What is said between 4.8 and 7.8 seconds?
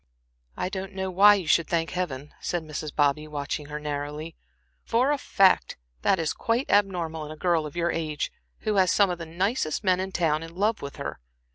"for a fact that is quite abnormal in a girl of